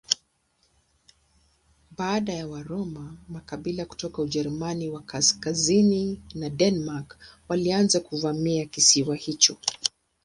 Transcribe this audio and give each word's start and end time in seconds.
Baada 1.97 2.33
ya 2.33 2.47
Waroma 2.47 3.17
makabila 3.29 3.85
kutoka 3.85 4.21
Ujerumani 4.21 4.93
ya 4.93 4.99
kaskazini 4.99 6.21
na 6.35 6.49
Denmark 6.49 7.17
walianza 7.49 7.99
kuvamia 7.99 8.65
kisiwa 8.65 9.15
hicho. 9.15 9.57